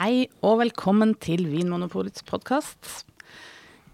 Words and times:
Hei 0.00 0.30
og 0.40 0.62
velkommen 0.62 1.10
til 1.20 1.42
Vinmonopolets 1.44 2.22
podkast. 2.24 3.02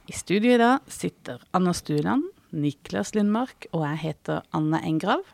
I 0.06 0.12
studio 0.14 0.52
i 0.54 0.58
dag 0.60 0.84
sitter 0.86 1.40
Anna 1.50 1.72
Stuland, 1.74 2.28
Niklas 2.54 3.10
Lindmark 3.16 3.66
og 3.72 3.82
jeg 3.82 3.98
heter 4.04 4.44
Anne 4.54 4.78
Engrav. 4.86 5.24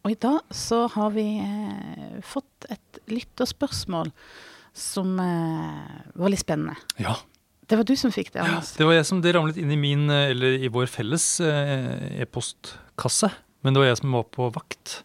Og 0.00 0.14
i 0.14 0.16
dag 0.16 0.38
så 0.56 0.86
har 0.94 1.12
vi 1.12 1.26
eh, 1.36 2.14
fått 2.24 2.64
et 2.72 3.02
lytterspørsmål 3.12 4.08
som 4.72 5.18
eh, 5.20 5.98
var 6.16 6.32
litt 6.32 6.40
spennende. 6.40 6.78
Ja. 6.96 7.18
Det 7.68 7.76
var 7.76 7.84
du 7.84 7.92
som 8.00 8.14
fikk 8.14 8.32
det, 8.32 8.40
Anders. 8.40 8.72
Det 8.78 8.88
var 8.88 8.96
jeg 8.96 9.04
som 9.10 9.20
det 9.20 9.34
ramlet 9.36 9.60
inn 9.60 9.74
i 9.76 9.80
min, 9.82 10.06
eh, 10.08 10.30
eller 10.32 10.64
i 10.64 10.70
vår 10.72 10.88
felles 10.94 11.26
eh, 11.44 12.22
e-postkasse. 12.24 13.28
Men 13.60 13.76
det 13.76 13.84
var 13.84 13.92
jeg 13.92 14.00
som 14.00 14.16
var 14.16 14.24
på 14.32 14.48
vakt. 14.56 15.02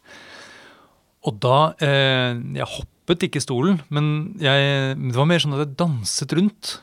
Og 1.27 1.35
da 1.43 1.73
eh, 1.83 2.39
Jeg 2.55 2.69
hoppet 3.09 3.25
ikke 3.25 3.41
i 3.41 3.43
stolen, 3.43 3.79
men 3.89 4.37
jeg, 4.37 4.93
det 5.01 5.17
var 5.17 5.25
mer 5.25 5.41
sånn 5.41 5.55
at 5.57 5.63
jeg 5.63 5.77
danset 5.79 6.33
rundt. 6.37 6.75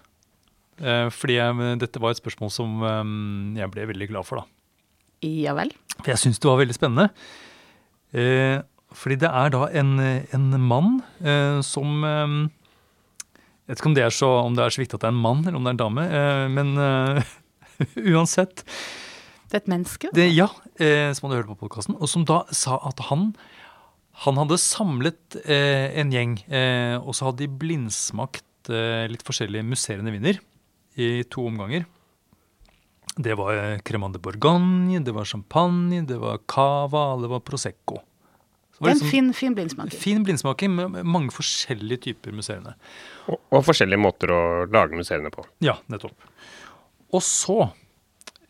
Eh, 0.83 1.07
fordi 1.15 1.39
jeg, 1.39 1.77
dette 1.81 2.03
var 2.03 2.13
et 2.13 2.21
spørsmål 2.21 2.51
som 2.53 2.83
eh, 2.83 3.61
jeg 3.61 3.71
ble 3.73 3.87
veldig 3.93 4.09
glad 4.11 4.27
for, 4.27 4.43
da. 4.43 4.51
Ja 5.25 5.55
vel. 5.57 5.71
For 6.01 6.11
jeg 6.13 6.21
syns 6.25 6.43
det 6.43 6.51
var 6.51 6.59
veldig 6.59 6.77
spennende. 6.77 7.07
Eh, 8.11 8.59
fordi 8.97 9.21
det 9.23 9.31
er 9.31 9.55
da 9.55 9.65
en, 9.79 9.95
en 10.03 10.47
mann 10.63 11.01
eh, 11.23 11.59
som 11.67 12.05
eh, 12.07 12.37
Jeg 13.67 13.73
vet 13.73 13.81
ikke 13.81 13.91
om 13.91 13.97
det, 13.97 14.05
er 14.07 14.15
så, 14.15 14.31
om 14.43 14.55
det 14.59 14.65
er 14.67 14.75
så 14.75 14.83
viktig 14.83 14.99
at 14.99 15.07
det 15.07 15.11
er 15.11 15.15
en 15.17 15.25
mann, 15.25 15.47
eller 15.47 15.59
om 15.61 15.67
det 15.67 15.73
er 15.73 15.79
en 15.79 15.85
dame, 15.85 16.07
eh, 16.11 16.47
men 16.51 16.75
uansett. 18.17 18.67
Det 19.47 19.61
er 19.61 19.63
et 19.63 19.71
menneske. 19.71 20.11
Det, 20.15 20.27
ja, 20.35 20.51
som 21.15 21.29
hadde 21.29 21.39
hørt 21.39 21.53
på 21.55 21.61
podkasten, 21.69 21.95
og 22.03 22.11
som 22.11 22.27
da 22.27 22.43
sa 22.51 22.81
at 22.89 22.99
han 23.13 23.31
han 24.25 24.39
hadde 24.41 24.57
samlet 24.61 25.37
eh, 25.45 25.93
en 26.01 26.13
gjeng, 26.15 26.39
eh, 26.49 26.97
og 26.97 27.13
så 27.17 27.29
hadde 27.29 27.45
de 27.45 27.59
blindsmakt 27.61 28.71
eh, 28.73 29.05
litt 29.13 29.25
forskjellige 29.27 29.67
musserende 29.67 30.15
viner 30.15 30.41
i 30.97 31.21
to 31.29 31.45
omganger. 31.51 31.85
Det 33.17 33.37
var 33.37 33.53
Cremande 33.57 33.85
Cremant 33.85 34.17
de 34.17 34.21
Bourgogne, 34.25 35.01
det 35.05 35.13
var 35.17 35.29
champagne, 35.29 36.03
det 36.09 36.17
var 36.21 36.41
cava, 36.49 37.09
det 37.21 37.29
var 37.33 37.43
prosecco. 37.45 38.01
Det 38.77 38.85
var 38.85 38.91
en 38.91 38.99
liksom 38.99 39.11
fin, 39.11 39.29
fin 39.37 39.55
blindsmaking. 39.57 40.01
fin 40.01 40.25
blindsmaking 40.25 40.75
med 40.77 40.99
mange 41.09 41.33
forskjellige 41.33 42.03
typer 42.11 42.35
musserende. 42.37 42.75
Og, 43.33 43.41
og 43.57 43.65
forskjellige 43.65 44.01
måter 44.01 44.33
å 44.33 44.41
lage 44.69 44.99
musserende 44.99 45.33
på. 45.33 45.47
Ja, 45.65 45.79
nettopp. 45.93 46.17
Og 47.17 47.25
så 47.25 47.57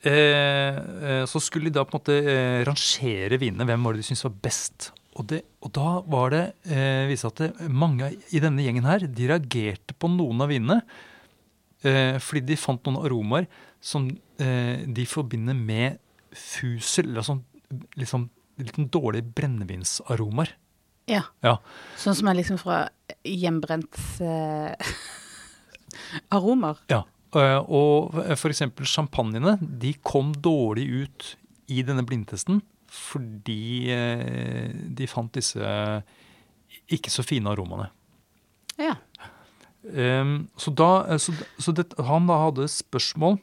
eh, 0.03 0.75
eh, 0.75 1.25
så 1.31 1.43
skulle 1.43 1.71
de 1.71 1.79
da 1.79 1.87
på 1.87 1.95
en 1.95 2.01
måte 2.01 2.19
eh, 2.23 2.63
rangere 2.67 3.39
vinene. 3.39 3.69
Hvem 3.71 3.87
var 3.87 3.95
det 3.95 4.03
de 4.03 4.09
syntes 4.09 4.27
var 4.27 4.35
best? 4.49 4.91
Og, 5.17 5.25
det, 5.31 5.43
og 5.65 5.73
da 5.77 5.91
var 6.13 6.33
det 6.35 6.43
eh, 6.69 7.07
viste 7.09 7.31
at 7.31 7.41
det, 7.41 7.69
mange 7.73 8.11
i 8.37 8.41
denne 8.43 8.65
gjengen 8.65 8.89
her, 8.89 9.07
de 9.09 9.29
reagerte 9.31 9.97
på 9.97 10.11
noen 10.13 10.45
av 10.45 10.53
vinene. 10.53 10.83
Eh, 11.87 12.17
fordi 12.21 12.45
de 12.51 12.59
fant 12.61 12.83
noen 12.85 13.01
aromaer 13.07 13.49
som 13.81 14.11
eh, 14.43 14.85
de 14.85 15.07
forbinder 15.09 15.57
med 15.57 15.97
fusel. 16.37 17.13
Eller 17.15 17.27
sånn 17.27 17.43
liksom, 17.97 18.29
sånn 18.75 18.91
dårlige 18.93 19.31
brennevinsaromaer. 19.37 20.53
Ja. 21.09 21.23
Ja. 21.45 21.57
Sånn 22.01 22.17
som 22.19 22.29
er 22.29 22.41
liksom 22.41 22.61
fra 22.61 22.85
hjemmebrent 23.25 23.97
eh, 24.21 24.95
aromer. 26.37 26.83
Ja, 26.93 27.05
eh, 27.39 27.61
og 27.63 28.21
eksempel 28.35 28.89
champagnene, 28.91 29.57
de 29.63 29.95
kom 30.05 30.35
dårlig 30.45 30.89
ut 31.07 31.35
i 31.73 31.81
denne 31.87 32.05
blindtesten 32.07 32.61
fordi 32.97 33.93
eh, 33.93 34.73
de 34.97 35.09
fant 35.11 35.33
disse 35.37 35.77
ikke 36.93 37.13
så 37.13 37.25
fine 37.27 37.51
aromaene. 37.53 37.89
Ja. 38.81 38.97
Um, 39.87 40.49
så 40.59 40.73
da, 40.75 40.91
eh, 41.13 41.21
så, 41.23 41.35
så 41.63 41.75
det, 41.77 41.93
han 42.03 42.27
da 42.27 42.41
hadde 42.43 42.67
spørsmål 42.71 43.37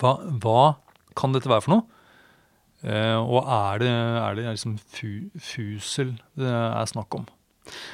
hva, 0.00 0.14
hva 0.40 0.62
kan 1.18 1.34
dette 1.34 1.50
være 1.50 1.66
for 1.66 1.74
noe? 1.74 1.84
Uh, 2.78 3.18
og 3.18 3.42
er 3.42 3.80
det, 3.82 3.90
er 3.90 4.36
det 4.38 4.44
liksom 4.46 4.76
fu, 4.78 5.10
fusel 5.42 6.12
det 6.38 6.46
er 6.48 6.88
snakk 6.88 7.16
om? 7.18 7.26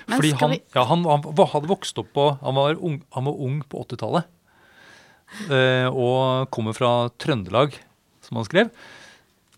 Men 0.06 0.20
Fordi 0.20 0.32
han, 0.38 0.52
vi 0.52 0.58
ja, 0.76 0.84
han, 0.86 1.06
han 1.08 1.24
hadde 1.24 1.70
vokst 1.70 1.96
opp 1.98 2.12
på 2.14 2.26
Han 2.44 2.54
var 2.54 2.76
ung, 2.76 3.00
han 3.16 3.24
var 3.26 3.40
ung 3.42 3.56
på 3.66 3.80
80-tallet. 3.88 4.28
Uh, 5.48 5.88
og 5.90 6.52
kommer 6.54 6.76
fra 6.76 7.08
Trøndelag, 7.18 7.74
som 8.22 8.38
han 8.38 8.46
skrev. 8.46 8.70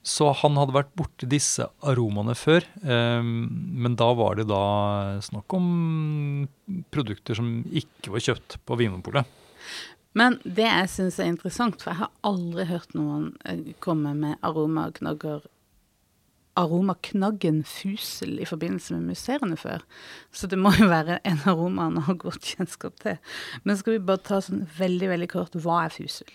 Så 0.06 0.28
han 0.39 0.55
hadde 0.55 0.77
vært 0.77 0.93
borti 0.94 1.27
disse 1.27 1.67
aromaene 1.83 2.37
før. 2.39 2.62
Eh, 2.87 3.22
men 3.27 3.97
da 3.99 4.12
var 4.15 4.39
det 4.39 4.47
da 4.50 5.19
snakk 5.25 5.56
om 5.59 6.47
produkter 6.94 7.39
som 7.39 7.59
ikke 7.67 8.15
var 8.15 8.22
kjøpt 8.28 8.61
på 8.62 8.78
Vinmonopolet. 8.78 9.27
Men 10.16 10.39
det 10.47 10.65
jeg 10.65 10.93
syns 10.93 11.19
er 11.21 11.28
interessant, 11.28 11.83
for 11.83 11.93
jeg 11.93 12.00
har 12.05 12.15
aldri 12.25 12.69
hørt 12.71 12.95
noen 12.97 13.33
eh, 13.45 13.75
komme 13.84 14.15
med 14.16 14.41
aromaknagger 14.47 15.45
Aromaknaggen 16.56 17.59
fusel 17.69 18.39
i 18.41 18.47
forbindelse 18.49 18.95
med 18.97 19.11
museene 19.11 19.59
før. 19.61 19.83
Så 20.33 20.49
det 20.49 20.56
må 20.56 20.71
jo 20.78 20.87
være 20.89 21.19
en 21.28 21.43
aroma 21.50 21.91
han 21.91 22.06
har 22.06 22.16
godt 22.22 22.47
kjennskap 22.55 22.97
til. 23.03 23.19
Men 23.69 23.77
skal 23.77 23.99
vi 23.99 24.06
bare 24.09 24.25
ta 24.25 24.39
sånn 24.41 24.62
veldig, 24.78 25.11
veldig 25.11 25.28
kort 25.34 25.59
hva 25.61 25.83
er 25.83 25.93
fusel? 25.93 26.31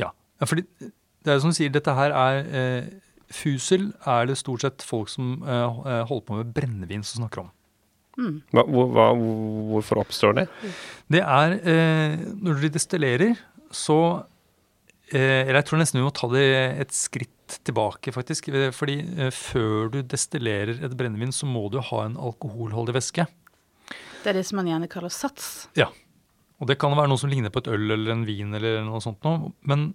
Ja, 0.00 0.14
ja 0.40 0.48
fordi 0.48 0.64
det 0.80 1.34
er 1.34 1.36
jo 1.36 1.44
som 1.44 1.52
du 1.52 1.58
sier, 1.58 1.74
dette 1.74 1.92
her 1.98 2.14
er 2.14 2.40
eh, 2.48 2.88
Fusel 3.32 3.90
er 4.06 4.28
det 4.28 4.38
stort 4.38 4.62
sett 4.62 4.84
folk 4.86 5.10
som 5.10 5.40
eh, 5.42 6.02
holder 6.06 6.26
på 6.26 6.38
med 6.38 6.52
brennevin 6.54 7.04
som 7.06 7.22
snakker 7.24 7.46
om. 7.46 7.52
Hva, 8.16 8.62
hva, 8.64 9.10
hvorfor 9.12 10.00
oppstår 10.00 10.38
det? 10.38 10.46
Det 11.12 11.20
er 11.20 11.54
eh, 11.68 12.14
Når 12.40 12.62
de 12.62 12.70
destillerer, 12.72 13.34
så 13.68 13.98
eh, 15.12 15.42
Eller 15.44 15.58
jeg 15.60 15.66
tror 15.68 15.82
nesten 15.82 16.00
vi 16.00 16.06
må 16.06 16.14
ta 16.16 16.30
det 16.32 16.46
et 16.86 16.94
skritt 16.96 17.58
tilbake, 17.66 18.14
faktisk. 18.16 18.48
Eh, 18.48 18.70
Fordi 18.74 18.96
eh, 19.18 19.34
før 19.34 19.92
du 19.92 20.00
destillerer 20.00 20.80
et 20.88 20.96
brennevin, 20.96 21.34
så 21.34 21.48
må 21.50 21.66
du 21.72 21.76
ha 21.82 22.06
en 22.06 22.16
alkoholholdig 22.16 22.96
væske. 22.96 23.28
Det 24.24 24.32
er 24.32 24.40
det 24.40 24.46
som 24.48 24.62
man 24.62 24.72
gjerne 24.72 24.88
kaller 24.90 25.12
sats. 25.12 25.68
Ja. 25.78 25.90
Og 26.56 26.70
det 26.70 26.78
kan 26.80 26.96
være 26.96 27.12
noe 27.12 27.20
som 27.20 27.30
ligner 27.30 27.52
på 27.52 27.60
et 27.60 27.68
øl 27.68 27.90
eller 27.92 28.16
en 28.16 28.24
vin 28.26 28.56
eller 28.56 28.80
noe 28.86 29.02
sånt 29.04 29.20
noe. 29.28 29.52
Men 29.68 29.90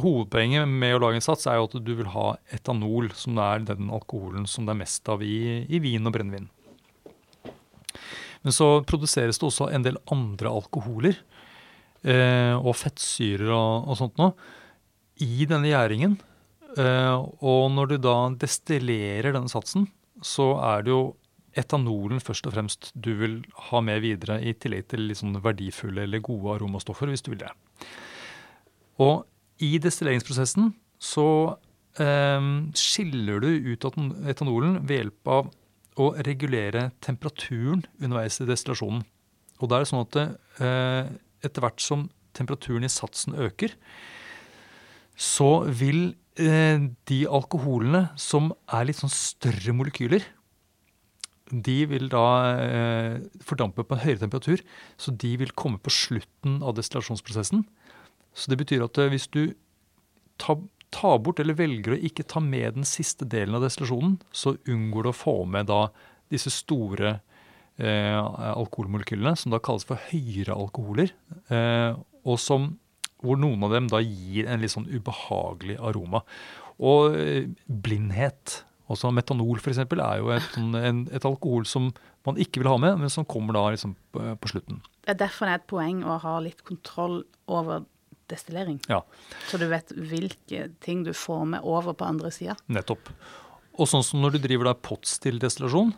hovedpoenget 0.00 0.68
med 0.68 0.96
å 0.96 1.00
lage 1.04 1.20
en 1.20 1.24
sats 1.24 1.46
er 1.46 1.58
jo 1.58 1.68
at 1.68 1.76
du 1.86 1.92
vil 1.94 2.10
ha 2.14 2.34
etanol, 2.54 3.10
som 3.14 3.38
er 3.42 3.64
den 3.68 3.92
alkoholen 3.94 4.48
som 4.50 4.66
det 4.66 4.74
er 4.74 4.82
mest 4.82 5.08
av 5.12 5.22
i, 5.22 5.64
i 5.68 5.80
vin 5.82 6.06
og 6.06 6.14
brennevin. 6.16 6.48
Men 8.44 8.52
så 8.52 8.68
produseres 8.84 9.40
det 9.40 9.48
også 9.48 9.70
en 9.72 9.86
del 9.86 9.96
andre 10.12 10.50
alkoholer 10.52 11.16
eh, 12.02 12.52
og 12.58 12.74
fettsyrer 12.76 13.48
og, 13.54 13.88
og 13.88 13.98
sånt 14.00 14.20
noe 14.20 14.34
i 15.24 15.46
denne 15.48 15.70
gjæringen. 15.70 16.18
Eh, 16.76 17.14
og 17.40 17.68
når 17.72 17.94
du 17.94 17.98
da 18.04 18.16
destillerer 18.42 19.32
denne 19.32 19.52
satsen, 19.52 19.86
så 20.24 20.54
er 20.74 20.84
det 20.84 20.92
jo 20.92 21.04
etanolen 21.56 22.22
først 22.22 22.48
og 22.48 22.56
fremst 22.56 22.90
du 22.94 23.12
vil 23.20 23.36
ha 23.70 23.80
med 23.84 24.02
videre, 24.02 24.40
i 24.42 24.52
tillegg 24.58 24.88
til 24.90 25.14
sånn 25.16 25.38
verdifulle 25.42 26.04
eller 26.04 26.22
gode 26.24 26.58
aromastoffer, 26.58 27.08
hvis 27.10 27.22
du 27.24 27.30
vil 27.32 27.44
det. 27.44 27.52
Og 29.02 29.22
i 29.62 29.76
destilleringsprosessen 29.82 30.72
så 31.02 31.28
eh, 32.00 32.48
skiller 32.78 33.44
du 33.44 33.50
ut 33.72 33.86
etanolen 33.86 34.80
ved 34.86 35.02
hjelp 35.02 35.30
av 35.36 35.52
å 36.00 36.10
regulere 36.26 36.88
temperaturen 37.04 37.84
underveis 38.00 38.40
i 38.42 38.48
destillasjonen. 38.48 39.04
Og 39.62 39.70
da 39.70 39.78
er 39.78 39.84
det 39.84 39.90
sånn 39.92 40.02
at 40.02 40.18
eh, 40.18 41.12
etter 41.46 41.64
hvert 41.64 41.82
som 41.82 42.08
temperaturen 42.34 42.86
i 42.86 42.90
satsen 42.90 43.36
øker, 43.38 43.74
så 45.14 45.62
vil 45.70 46.16
eh, 46.40 46.82
de 47.06 47.20
alkoholene 47.30 48.08
som 48.18 48.50
er 48.66 48.88
litt 48.88 48.98
sånn 48.98 49.12
større 49.12 49.76
molekyler, 49.76 50.26
de 51.54 51.76
vil 51.86 52.08
da 52.10 52.26
eh, 52.58 53.16
fordampe 53.44 53.84
på 53.84 53.94
en 53.94 54.02
høyere 54.02 54.24
temperatur, 54.24 54.64
så 54.98 55.14
de 55.14 55.34
vil 55.38 55.54
komme 55.54 55.78
på 55.78 55.92
slutten 55.92 56.58
av 56.64 56.74
destillasjonsprosessen. 56.78 57.62
Så 58.34 58.50
det 58.50 58.58
betyr 58.60 58.84
at 58.86 58.98
eh, 58.98 59.10
hvis 59.12 59.28
du 59.30 59.54
tar, 60.42 60.58
tar 60.94 61.20
bort 61.22 61.40
eller 61.42 61.56
velger 61.58 61.94
å 61.94 62.00
ikke 62.10 62.26
ta 62.30 62.42
med 62.42 62.80
den 62.80 62.88
siste 62.88 63.26
delen 63.30 63.54
av 63.58 63.62
destillasjonen, 63.66 64.18
så 64.34 64.56
unngår 64.70 65.06
du 65.06 65.12
å 65.12 65.16
få 65.16 65.36
med 65.46 65.70
da 65.70 65.84
disse 66.32 66.50
store 66.50 67.16
eh, 67.78 68.18
alkoholmolekylene, 68.54 69.36
som 69.38 69.54
da 69.54 69.60
kalles 69.62 69.86
for 69.86 70.00
høyere 70.10 70.56
alkoholer, 70.56 71.12
eh, 71.52 71.94
og 72.24 72.38
som, 72.40 72.72
hvor 73.22 73.38
noen 73.40 73.62
av 73.66 73.74
dem 73.76 73.88
da 73.92 74.00
gir 74.02 74.48
en 74.50 74.62
litt 74.62 74.74
sånn 74.74 74.88
ubehagelig 74.90 75.78
aroma. 75.84 76.24
Og 76.82 77.14
eh, 77.20 77.50
blindhet. 77.68 78.62
Også 78.90 79.08
metanol 79.14 79.60
for 79.62 79.72
eksempel, 79.72 80.02
er 80.04 80.18
jo 80.20 80.32
et, 80.34 80.44
sånn- 80.56 80.76
en, 80.76 81.04
et 81.14 81.24
alkohol 81.24 81.64
som 81.68 81.92
man 82.26 82.36
ikke 82.40 82.60
vil 82.62 82.68
ha 82.72 82.76
med, 82.80 82.98
men 83.00 83.12
som 83.12 83.24
kommer 83.28 83.56
da 83.56 83.62
liksom 83.72 83.94
på, 84.12 84.24
på 84.40 84.50
slutten. 84.50 84.82
Det 85.04 85.14
er 85.14 85.20
derfor 85.22 85.46
det 85.48 85.54
er 85.54 85.60
et 85.62 85.70
poeng 85.70 86.02
å 86.08 86.18
ha 86.20 86.34
litt 86.44 86.60
kontroll 86.64 87.22
over 87.52 87.84
destillering. 88.30 88.80
Ja, 88.88 89.02
Så 89.50 89.58
du 89.60 89.66
vet 89.70 89.92
hvilke 89.94 90.70
ting 90.80 91.04
du 91.04 91.12
får 91.12 91.44
med 91.56 91.60
over 91.62 91.92
på 91.94 92.04
andre 92.08 92.30
sida. 92.34 92.56
nettopp. 92.68 93.10
Og 93.78 93.88
sånn 93.90 94.04
som 94.06 94.20
når 94.22 94.36
du 94.36 94.38
driver 94.44 94.70
da 94.70 94.74
potstill-destillasjon, 94.78 95.92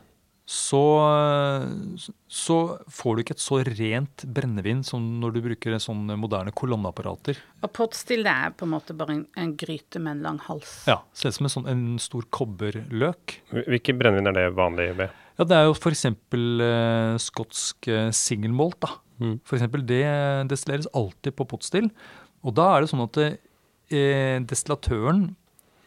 så, 0.47 0.81
så 2.31 2.57
får 2.93 3.17
du 3.19 3.23
ikke 3.25 3.35
et 3.35 3.43
så 3.43 3.59
rent 3.67 4.25
brennevin 4.31 4.83
som 4.87 5.03
når 5.21 5.35
du 5.35 5.41
bruker 5.49 5.75
sånne 5.83 6.15
moderne 6.21 6.53
kolonneapparater. 6.57 7.41
Og 7.67 7.73
potstill 7.75 8.23
det 8.27 8.31
er 8.33 8.55
på 8.57 8.67
en 8.69 8.73
måte 8.77 8.95
bare 8.97 9.17
en, 9.17 9.25
en 9.43 9.55
gryte 9.59 9.99
med 10.03 10.19
en 10.19 10.23
lang 10.29 10.39
hals. 10.47 10.85
Ja, 10.87 11.01
Ser 11.17 11.33
ut 11.35 11.39
som 11.41 11.49
en, 11.49 11.55
sånn, 11.57 11.69
en 11.73 11.85
stor 12.03 12.29
kobberløk. 12.31 13.41
Hvilke 13.67 13.97
brennevin 13.99 14.31
er 14.31 14.39
det 14.39 14.47
vanlig 14.57 14.93
med? 15.03 15.11
Ja, 15.37 15.45
Det 15.51 15.59
er 15.59 15.67
jo 15.69 15.75
f.eks. 15.77 16.05
Eh, 16.07 17.17
skotsk 17.27 17.91
eh, 17.93 18.09
single 18.17 18.55
malt. 18.57 18.79
da. 18.87 18.95
Mm. 19.23 19.39
For 19.47 19.57
eksempel, 19.57 19.85
det 19.89 20.05
destilleres 20.51 20.91
alltid 20.97 21.37
på 21.39 21.49
potstill. 21.49 21.91
Og 22.47 22.55
da 22.57 22.69
er 22.73 22.85
det 22.85 22.91
sånn 22.93 23.07
at 23.07 23.21
eh, 23.23 24.39
destillatøren 24.45 25.29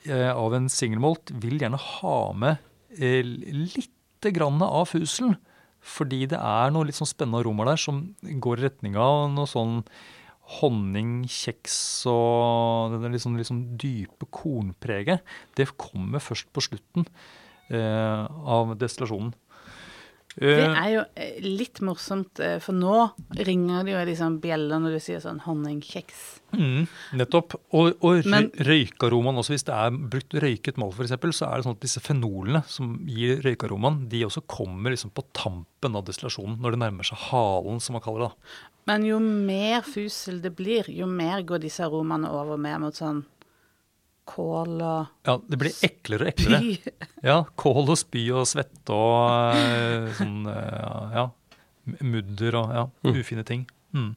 eh, 0.09 0.31
av 0.33 0.55
en 0.57 0.69
single 0.71 1.03
malt 1.03 1.33
vil 1.43 1.59
gjerne 1.61 1.79
ha 1.79 2.17
med 2.33 2.57
eh, 2.97 3.21
litt 3.23 4.29
grann 4.35 4.61
av 4.65 4.89
fuselen. 4.91 5.37
Fordi 5.79 6.25
det 6.27 6.39
er 6.39 6.73
noe 6.73 6.87
litt 6.89 6.97
sånn 6.97 7.07
spennende 7.07 7.39
aromaer 7.43 7.73
der 7.73 7.81
som 7.81 8.01
går 8.19 8.59
i 8.59 8.65
retning 8.67 8.97
av 8.99 9.29
noe 9.31 9.47
sånn 9.47 9.83
honning, 10.59 11.27
kjeks 11.29 11.77
og 12.09 12.95
det 12.97 13.11
litt 13.13 13.23
sånn 13.23 13.61
dype 13.79 14.27
kornpreget. 14.33 15.21
Det 15.55 15.69
kommer 15.79 16.23
først 16.23 16.49
på 16.55 16.63
slutten 16.65 17.05
eh, 17.69 18.25
av 18.25 18.73
destillasjonen. 18.81 19.31
Det 20.37 20.51
Eh, 20.59 20.75
er 20.77 20.89
jo 20.93 21.01
eh, 21.19 21.39
litt 21.41 21.79
morsomt, 21.81 22.39
eh, 22.39 22.59
for 22.63 22.71
nå 22.77 23.11
ringer 23.35 23.83
det 23.83 23.91
jo 23.95 24.03
liksom 24.11 24.37
bjeller 24.39 24.79
når 24.79 24.93
du 24.95 24.99
sier 25.03 25.19
sånn 25.19 25.41
honningkjeks. 25.41 26.19
Mm, 26.53 26.87
nettopp. 27.19 27.55
Og, 27.73 27.97
og 28.05 28.25
Men- 28.25 28.51
røykaromaen 28.51 29.35
også. 29.41 29.53
Hvis 29.57 29.65
det 29.65 29.73
er 29.75 29.91
brukt 29.91 30.33
røyket 30.39 30.77
malt, 30.77 30.93
f.eks., 30.95 31.11
så 31.35 31.49
er 31.49 31.57
det 31.57 31.65
sånn 31.65 31.75
at 31.75 31.81
disse 31.83 31.99
fenolene 31.99 32.63
som 32.67 32.93
gir 33.09 33.41
røykaromaen, 33.41 34.07
de 34.07 34.21
også 34.23 34.45
kommer 34.47 34.91
liksom 34.93 35.11
på 35.11 35.25
tampen 35.33 35.95
av 35.97 36.05
destillasjonen, 36.05 36.59
når 36.61 36.71
det 36.77 36.79
nærmer 36.85 37.03
seg 37.09 37.17
halen, 37.31 37.81
som 37.81 37.93
man 37.97 38.01
kaller 38.05 38.29
det. 38.29 38.31
Men 38.87 39.03
jo 39.05 39.19
mer 39.19 39.81
fusel 39.85 40.39
det 40.41 40.55
blir, 40.55 40.87
jo 40.87 41.05
mer 41.05 41.43
går 41.43 41.59
disse 41.65 41.83
aromaene 41.85 42.29
over 42.31 42.57
mer 42.57 42.79
mot 42.79 42.93
sånn 42.95 43.25
kål 44.29 44.77
og 44.77 45.27
Ja, 45.27 45.35
Det 45.49 45.59
blir 45.61 45.73
eklere 45.85 46.27
og 46.27 46.31
eklere. 46.31 46.93
Ja, 47.25 47.37
Kål 47.59 47.89
og 47.89 47.97
spy 47.99 48.23
og 48.31 48.45
svette 48.49 48.95
og 48.95 49.57
eh, 49.57 50.09
sånn 50.19 50.47
eh, 50.51 51.17
ja, 51.17 51.25
mudder 52.05 52.59
og 52.61 52.75
ja, 52.77 52.85
ufine 53.09 53.43
ting. 53.47 53.65
Mm. 53.95 54.13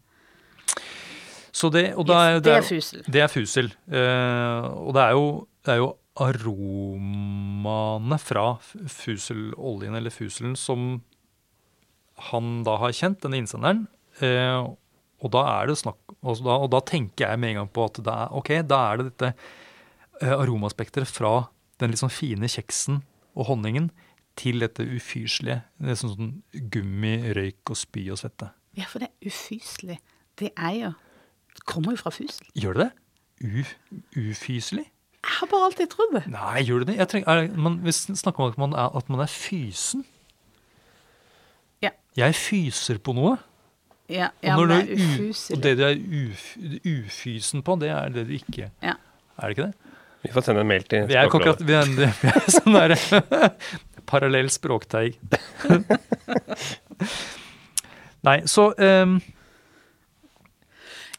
Så 1.52 1.68
det, 1.72 1.94
og 2.00 2.06
da 2.08 2.20
er, 2.28 2.38
det 2.40 2.44
det 2.48 2.54
er 2.56 2.64
fusel. 2.64 3.02
Det 3.12 3.20
er 3.24 3.30
fusel. 3.32 3.72
Eh, 3.92 4.68
og 4.72 4.94
det 4.96 5.02
er 5.04 5.16
jo, 5.16 5.26
det 5.64 5.74
er 5.74 5.80
jo 5.82 5.90
aromaene 6.22 8.18
fra 8.20 8.46
fuseloljen 8.62 9.96
eller 9.96 10.12
fuselen 10.12 10.56
som 10.58 11.02
han 12.30 12.62
da 12.66 12.76
har 12.80 12.94
kjent, 12.96 13.20
denne 13.24 13.40
innsenderen. 13.42 13.86
Eh, 14.24 14.60
og 15.22 15.30
da 15.32 15.42
er 15.60 15.70
det 15.70 15.78
snakk 15.78 16.16
og 16.22 16.40
da, 16.42 16.54
og 16.64 16.70
da 16.72 16.80
tenker 16.86 17.28
jeg 17.28 17.40
med 17.40 17.52
en 17.52 17.58
gang 17.62 17.70
på 17.74 17.84
at 17.88 18.00
det 18.04 18.14
er, 18.14 18.32
ok, 18.38 18.50
da 18.68 18.78
er 18.90 19.00
det 19.00 19.06
dette 19.10 19.30
aromaspekteret 20.22 21.10
fra 21.10 21.48
den 21.80 21.92
litt 21.92 22.02
sånn 22.02 22.12
fine 22.12 22.48
kjeksen 22.50 23.02
og 23.34 23.48
honningen 23.48 23.90
til 24.38 24.62
dette 24.64 24.84
ufyselige. 24.86 25.60
Det 25.80 25.92
er 25.92 26.00
sånn, 26.00 26.14
sånn 26.16 26.69
gummi, 26.72 27.16
røyk 27.36 27.72
og 27.72 27.78
spy 27.78 28.06
og 28.12 28.20
svette. 28.22 28.52
Ja, 28.78 28.86
for 28.88 29.04
det 29.04 29.10
er 29.10 29.32
ufyselig. 29.32 29.98
Det 30.40 30.52
er 30.56 30.76
jo 30.78 30.92
Det 31.52 31.66
kommer 31.69 31.92
jo 31.92 32.00
fra 32.00 32.10
fusel. 32.10 32.46
Gjør 32.56 32.78
det 32.78 32.84
det? 32.86 32.92
U, 33.44 33.64
ufyselig? 34.16 34.86
Jeg 35.22 35.34
har 35.36 35.48
bare 35.50 35.66
alltid 35.69 35.90
trodd 35.92 36.14
det. 36.16 36.22
Nei, 36.32 36.62
gjør 36.64 36.80
det 36.82 36.86
det? 36.88 36.94
Jeg 36.96 37.08
trenger, 37.12 37.28
er, 37.28 37.50
man, 37.60 37.76
vi 37.84 37.92
snakker 37.92 38.40
om 38.40 38.54
at 38.54 38.56
man, 38.58 38.72
er, 38.72 38.96
at 38.96 39.10
man 39.12 39.20
er 39.20 39.28
fysen. 39.28 40.06
Ja. 41.84 41.92
Jeg 42.16 42.34
fyser 42.40 43.02
på 43.04 43.12
noe. 43.14 43.36
Ja, 44.08 44.30
ja 44.42 44.56
men 44.56 44.72
det 44.72 44.78
er 44.80 44.96
ufyselig. 44.96 45.56
og 45.56 45.62
det 45.62 45.74
du 45.76 45.84
er 45.86 46.00
uf, 46.22 46.46
ufysen 46.88 47.62
på, 47.62 47.76
det 47.84 47.92
er 47.92 48.16
det 48.16 48.26
du 48.30 48.34
ikke 48.40 48.70
Ja. 48.82 48.96
Er 49.36 49.48
det 49.48 49.56
ikke 49.56 49.69
det? 49.69 49.91
Vi 50.22 50.30
får 50.32 50.44
sende 50.46 50.60
en 50.62 50.69
mail 50.70 50.84
til 50.86 51.06
Vi 51.10 51.14
er 51.19 51.26
akkurat 51.26 51.58
Språkrådet. 51.58 51.66
vi 51.66 51.74
er, 51.74 52.12
vi 52.22 52.28
er 52.30 52.50
sånn 52.56 52.76
der 52.78 52.94
parallell 54.12 54.50
språkteig. 54.52 55.16
Nei, 58.26 58.36
så 58.46 58.69
um, 58.78 59.16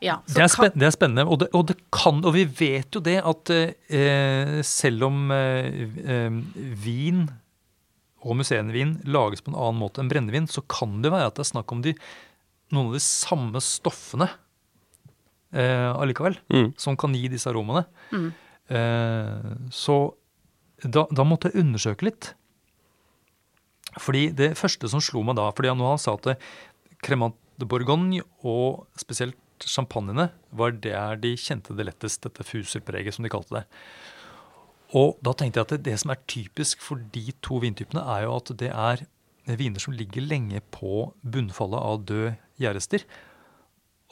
Ja, 0.03 0.17
så 0.27 0.35
det, 0.35 0.43
er 0.43 0.55
kan- 0.55 0.79
det 0.79 0.87
er 0.87 0.95
spennende. 0.95 1.23
Og 1.31 1.39
det, 1.43 1.47
og 1.55 1.65
det 1.69 1.77
kan, 1.95 2.19
og 2.27 2.33
vi 2.35 2.43
vet 2.59 2.95
jo 2.95 2.99
det 3.03 3.17
at 3.23 3.51
eh, 3.55 4.57
selv 4.67 5.05
om 5.07 5.31
eh, 5.31 6.31
vin 6.83 7.25
og 8.23 8.37
museumsvin 8.39 8.97
lages 9.11 9.43
på 9.43 9.51
en 9.51 9.57
annen 9.59 9.79
måte 9.79 9.99
enn 10.03 10.11
brennevin, 10.11 10.47
så 10.47 10.61
kan 10.71 11.01
det 11.03 11.11
være 11.11 11.27
at 11.31 11.35
det 11.39 11.43
er 11.43 11.51
snakk 11.53 11.71
om 11.75 11.81
de, 11.83 11.91
noen 12.71 12.91
av 12.91 12.95
de 12.95 13.03
samme 13.03 13.59
stoffene 13.63 14.27
eh, 15.55 15.91
allikevel, 15.91 16.37
Mm. 16.51 16.69
som 16.79 16.95
kan 16.99 17.15
gi 17.15 17.27
disse 17.31 17.47
aromaene. 17.51 17.83
Mm. 18.15 18.29
Eh, 18.71 19.51
så 19.73 19.97
da, 20.83 21.05
da 21.11 21.25
måtte 21.27 21.51
jeg 21.51 21.63
undersøke 21.63 22.07
litt. 22.07 22.33
Fordi 24.01 24.29
det 24.33 24.53
første 24.57 24.89
som 24.89 25.03
slo 25.03 25.21
meg 25.25 25.37
da 25.37 25.49
fordi 25.53 25.71
han, 25.71 25.83
sa 26.01 26.15
at 26.17 26.35
Cremant 27.03 27.37
de 27.59 27.67
Bourgogne 27.69 28.23
og 28.41 28.87
spesielt 28.97 29.37
champagnene 29.63 30.29
var 30.55 30.73
der 30.83 31.19
de 31.21 31.35
kjente 31.39 31.75
det 31.77 31.85
lettest, 31.87 32.23
dette 32.25 32.45
fuserpreget, 32.47 33.15
som 33.15 33.25
de 33.25 33.31
kalte 33.31 33.59
det. 33.59 33.63
Og 34.97 35.17
da 35.25 35.33
tenkte 35.37 35.61
jeg 35.61 35.67
at 35.69 35.85
det, 35.85 35.97
som 36.01 36.13
er 36.13 36.25
typisk 36.29 36.81
for 36.83 37.01
de 37.13 37.33
to 37.45 37.59
vintypene, 37.63 38.01
er 38.15 38.25
jo 38.25 38.35
at 38.37 38.51
det 38.59 38.69
er 38.69 39.05
viner 39.59 39.81
som 39.81 39.95
ligger 39.95 40.25
lenge 40.25 40.61
på 40.73 41.07
bunnfallet 41.21 41.81
av 41.81 42.03
døde 42.07 42.35
gjærester. 42.61 43.05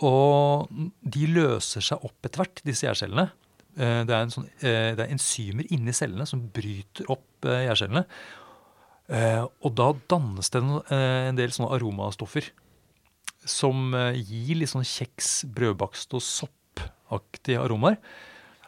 Og 0.01 0.71
de 1.01 1.27
løser 1.29 1.85
seg 1.85 2.01
opp 2.07 2.25
etter 2.25 2.41
hvert, 2.41 2.63
disse 2.65 2.87
gjærcellene. 2.87 3.29
Eh, 3.77 4.03
Det 4.05 4.11
er, 4.15 4.21
en 4.25 4.33
sånn, 4.33 4.47
eh, 4.61 4.95
det 4.95 4.99
er 5.05 5.13
enzymer 5.13 5.65
inni 5.71 5.93
cellene 5.95 6.25
som 6.27 6.41
bryter 6.53 7.05
opp 7.09 7.41
gjærcellene. 7.47 8.05
Eh, 9.09 9.45
Og 9.63 9.75
da 9.75 9.93
dannes 10.11 10.49
det 10.49 10.61
en, 10.61 11.35
del 11.35 11.49
sånne 11.51 11.71
aromastoffer 11.77 12.49
som 13.45 13.91
gir 14.13 14.55
litt 14.59 14.69
sånn 14.69 14.85
kjeks, 14.85 15.45
brødbakst 15.49 16.13
og 16.13 16.21
soppaktige 16.21 17.57
aromaer. 17.63 17.97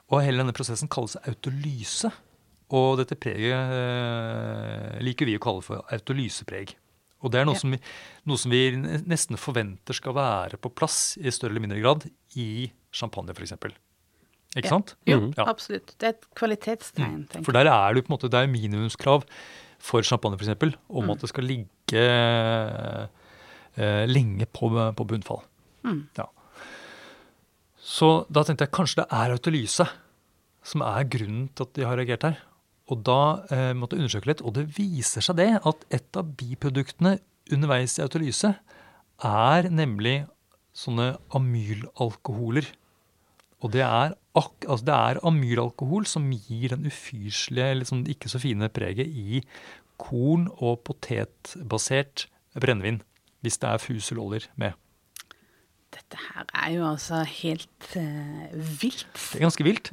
Og 0.09 0.21
hele 0.23 0.41
denne 0.41 0.53
prosessen 0.55 0.89
kalles 0.89 1.15
autolyse. 1.27 2.09
Og 2.73 2.97
dette 2.97 3.15
preget 3.15 4.99
liker 5.03 5.25
vi 5.29 5.35
å 5.37 5.43
kalle 5.43 5.61
for 5.61 5.83
autolysepreg. 5.93 6.73
Og 7.23 7.31
det 7.31 7.39
er 7.41 7.45
noe, 7.45 7.53
Ja. 7.53 7.59
som 7.59 7.71
vi, 7.71 7.79
noe 8.25 8.37
som 8.37 8.51
vi 8.51 8.71
nesten 9.05 9.37
forventer 9.37 9.93
skal 9.93 10.13
være 10.13 10.57
på 10.57 10.73
plass 10.73 11.17
i 11.21 11.29
større 11.29 11.51
eller 11.53 11.61
mindre 11.61 11.79
grad 11.79 12.09
i 12.35 12.71
champagne, 12.91 13.29
f.eks. 13.31 13.53
Ikke 14.55 14.65
Ja. 14.65 14.69
sant? 14.69 14.95
Jo, 15.07 15.19
Mm. 15.19 15.33
Ja. 15.37 15.45
absolutt. 15.49 15.95
Det 15.97 16.03
er 16.03 16.09
et 16.13 16.25
kvalitetstegn, 16.35 17.27
tenker 17.27 17.39
jeg. 17.41 17.45
For 17.45 17.51
der 17.53 17.65
er 17.67 17.93
det 17.93 18.03
på 18.05 18.11
en 18.11 18.17
måte, 18.17 18.29
det 18.29 18.39
er 18.43 18.47
minimumskrav 18.47 19.23
for 19.79 20.01
champagne 20.01 20.37
eksempel, 20.37 20.75
om 20.89 21.05
Mm. 21.05 21.11
at 21.11 21.19
det 21.19 21.29
skal 21.29 21.43
ligge 21.43 21.67
eh, 23.77 24.05
lenge 24.07 24.45
på, 24.53 24.69
på 24.95 25.05
bunnfall. 25.07 25.41
Mm. 25.83 26.07
Ja. 26.17 26.25
Så 27.83 28.25
da 28.31 28.43
tenkte 28.43 28.65
jeg 28.67 28.71
kanskje 28.71 29.01
det 29.01 29.07
er 29.11 29.33
autolyse 29.35 29.87
som 30.63 30.81
er 30.85 31.03
grunnen 31.11 31.49
til 31.53 31.65
at 31.65 31.73
de 31.73 31.83
har 31.83 31.97
reagert 31.99 32.23
her. 32.23 32.37
Og 32.91 33.01
da 33.03 33.17
eh, 33.51 33.73
måtte 33.73 33.95
jeg 33.97 34.03
undersøke 34.05 34.27
litt, 34.31 34.41
og 34.43 34.53
det 34.53 34.67
viser 34.77 35.21
seg 35.25 35.35
det 35.39 35.49
at 35.65 35.85
et 35.91 36.17
av 36.19 36.29
biproduktene 36.39 37.17
underveis 37.51 37.97
i 37.99 38.03
autolyse 38.05 38.53
er 39.23 39.67
nemlig 39.69 40.27
sånne 40.75 41.17
amylalkoholer. 41.35 42.65
Og 43.63 43.71
det 43.71 43.83
er, 43.85 44.13
ak 44.35 44.67
altså 44.67 44.85
det 44.87 44.95
er 44.97 45.21
amylalkohol 45.29 46.07
som 46.09 46.27
gir 46.31 46.75
den 46.75 46.87
ufyselige, 46.89 47.79
liksom 47.79 48.03
ikke 48.11 48.31
så 48.31 48.41
fine 48.43 48.69
preget 48.73 49.07
i 49.07 49.41
korn- 50.01 50.49
og 50.57 50.81
potetbasert 50.87 52.27
brennevin. 52.59 53.01
Hvis 53.43 53.59
det 53.59 53.69
er 53.69 53.83
fuseloljer 53.83 54.47
med. 54.59 54.75
Dette 55.93 56.17
her 56.17 56.47
er 56.57 56.69
jo 56.73 56.85
altså 56.87 57.21
helt 57.27 57.89
uh, 57.99 58.55
vilt. 58.55 59.05
Det 59.13 59.37
er 59.37 59.45
ganske 59.45 59.67
vilt. 59.67 59.91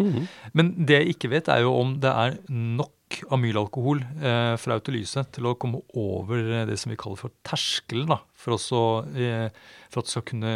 Men 0.56 0.72
det 0.88 0.96
jeg 0.96 1.14
ikke 1.14 1.30
vet, 1.34 1.50
er 1.52 1.66
jo 1.66 1.74
om 1.76 1.98
det 2.00 2.10
er 2.10 2.38
nok 2.48 2.94
amylalkohol 3.34 4.04
eh, 4.22 4.54
fra 4.60 4.76
autolyse 4.78 5.24
til 5.34 5.48
å 5.50 5.56
komme 5.60 5.80
over 5.98 6.38
eh, 6.38 6.66
det 6.68 6.76
som 6.80 6.92
vi 6.92 6.98
kaller 7.00 7.18
for 7.18 7.34
terskelen, 7.46 8.06
da, 8.10 8.20
for, 8.38 8.54
også, 8.54 8.82
eh, 9.18 9.48
for 9.90 10.02
at 10.02 10.08
du 10.08 10.12
skal 10.14 10.26
kunne 10.30 10.52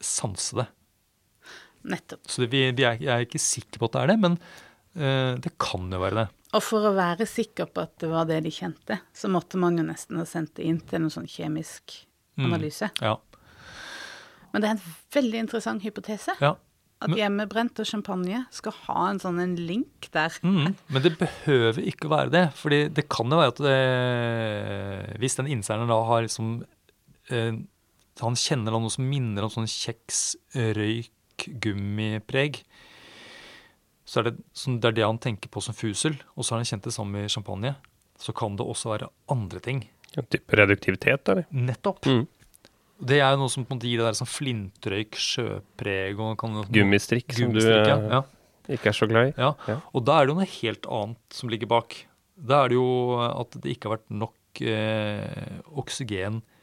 sanse 0.00 0.56
det. 0.62 0.66
Nettopp. 1.84 2.26
Så 2.28 2.42
det, 2.42 2.50
vi, 2.52 2.64
vi 2.76 2.84
er, 2.84 2.98
jeg 3.00 3.12
er 3.14 3.24
ikke 3.24 3.40
sikker 3.40 3.78
på 3.80 3.88
at 3.88 3.92
det 3.96 4.00
er 4.02 4.10
det, 4.12 4.18
men 4.20 4.34
uh, 5.00 5.34
det 5.40 5.54
kan 5.62 5.86
jo 5.90 6.00
være 6.02 6.18
det. 6.24 6.26
Og 6.58 6.62
for 6.66 6.84
å 6.90 6.94
være 6.96 7.26
sikker 7.30 7.68
på 7.70 7.84
at 7.86 7.92
det 8.02 8.08
var 8.10 8.26
det 8.26 8.40
de 8.44 8.50
kjente, 8.50 8.98
så 9.14 9.28
måtte 9.30 9.56
man 9.62 9.78
jo 9.78 9.84
nesten 9.86 10.18
ha 10.18 10.24
sendt 10.26 10.56
det 10.58 10.66
inn 10.66 10.80
til 10.82 11.00
noen 11.04 11.14
sånn 11.20 11.28
kjemisk 11.30 12.04
Mm. 12.40 12.46
analyse. 12.46 12.86
Ja. 13.02 13.16
Men 14.52 14.62
det 14.62 14.68
er 14.70 14.74
en 14.76 14.84
veldig 15.12 15.40
interessant 15.44 15.82
hypotese. 15.84 16.32
ja. 16.40 16.54
At 17.02 17.14
hjemmebrent 17.16 17.78
og 17.80 17.86
champagne 17.88 18.42
skal 18.52 18.72
ha 18.86 19.06
en 19.10 19.18
sånn 19.22 19.38
en 19.40 19.54
link 19.56 20.08
der. 20.12 20.34
Mm, 20.44 20.74
men 20.92 21.02
det 21.02 21.14
behøver 21.18 21.80
ikke 21.88 22.08
å 22.08 22.12
være 22.12 22.30
det. 22.34 22.42
fordi 22.54 22.80
det 22.92 23.06
kan 23.08 23.30
jo 23.32 23.38
være 23.40 23.54
at 23.54 23.60
det, 23.64 25.20
hvis 25.22 25.36
den 25.38 25.48
innseieren 25.48 25.88
da 25.88 25.96
har 26.04 26.26
liksom 26.26 26.50
eh, 27.32 27.54
Han 28.20 28.36
kjenner 28.36 28.74
noe 28.74 28.90
som 28.92 29.06
minner 29.08 29.46
om 29.46 29.52
sånn 29.52 29.68
kjeks, 29.70 30.36
røyk, 30.76 31.08
gummipreg. 31.62 32.62
Så 34.10 34.20
er 34.20 34.30
det, 34.30 34.34
så 34.56 34.74
det 34.82 34.88
er 34.90 34.96
det 34.98 35.06
han 35.06 35.20
tenker 35.22 35.50
på 35.52 35.62
som 35.62 35.76
fusel, 35.76 36.16
og 36.34 36.42
så 36.44 36.54
har 36.56 36.62
han 36.64 36.68
kjent 36.72 36.88
det 36.88 36.94
samme 36.96 37.24
i 37.24 37.30
champagne. 37.30 37.76
Så 38.20 38.34
kan 38.36 38.56
det 38.58 38.66
også 38.66 38.90
være 38.92 39.08
andre 39.32 39.62
ting. 39.64 39.84
En 40.18 40.26
type 40.26 40.56
reduktivitet, 40.58 41.28
eller? 41.30 41.46
Nettopp. 41.54 42.08
Mm. 42.10 42.24
Det 43.00 43.20
er 43.24 43.38
noe 43.40 43.48
som 43.48 43.64
på 43.64 43.72
en 43.72 43.78
måte 43.78 43.88
gir 43.88 44.02
det 44.02 44.08
der 44.10 44.18
sånn 44.18 44.28
flintrøyk, 44.28 45.16
sjøpreg 45.16 46.18
og 46.20 46.34
kan, 46.42 46.58
Gummistrikk, 46.74 47.32
som 47.38 47.54
du 47.54 47.62
ja. 47.62 47.78
eh, 47.86 48.06
ja. 48.18 48.20
ikke 48.76 48.90
er 48.90 48.98
så 48.98 49.08
glad 49.08 49.30
i. 49.30 49.34
Ja, 49.40 49.54
Ja. 49.70 49.78
og 49.94 50.04
da 50.04 50.18
er 50.18 50.26
det 50.28 50.34
jo 50.34 50.38
noe 50.42 50.50
helt 50.58 50.90
annet 50.98 51.38
som 51.38 51.52
ligger 51.52 51.70
bak. 51.70 51.96
Da 52.36 52.64
er 52.64 52.72
det 52.74 52.76
jo 52.80 52.90
at 53.24 53.56
det 53.62 53.72
ikke 53.76 53.88
har 53.88 53.96
vært 53.96 54.12
nok 54.12 54.60
eh, 54.60 55.60
oksygen 55.80 56.42
eh, 56.42 56.59